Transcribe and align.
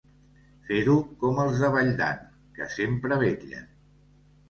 Fer-ho 0.69 0.95
com 1.25 1.43
els 1.45 1.61
de 1.65 1.71
Valldan, 1.77 2.25
que 2.59 2.73
sempre 2.79 3.25
vetllen. 3.27 3.73